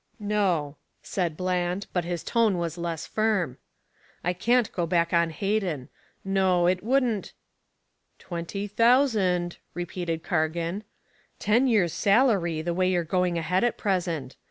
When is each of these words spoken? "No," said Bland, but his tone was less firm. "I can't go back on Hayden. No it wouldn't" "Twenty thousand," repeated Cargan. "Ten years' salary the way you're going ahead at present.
"No," 0.19 0.77
said 1.03 1.37
Bland, 1.37 1.85
but 1.93 2.05
his 2.05 2.23
tone 2.23 2.57
was 2.57 2.75
less 2.75 3.05
firm. 3.05 3.59
"I 4.23 4.33
can't 4.33 4.71
go 4.71 4.87
back 4.87 5.13
on 5.13 5.29
Hayden. 5.29 5.89
No 6.25 6.65
it 6.65 6.81
wouldn't" 6.81 7.33
"Twenty 8.17 8.65
thousand," 8.65 9.57
repeated 9.75 10.23
Cargan. 10.23 10.83
"Ten 11.37 11.67
years' 11.67 11.93
salary 11.93 12.63
the 12.63 12.73
way 12.73 12.89
you're 12.89 13.03
going 13.03 13.37
ahead 13.37 13.63
at 13.63 13.77
present. 13.77 14.35